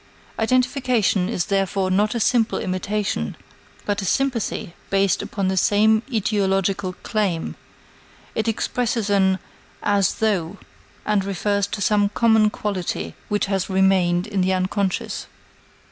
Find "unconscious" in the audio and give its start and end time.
14.53-15.27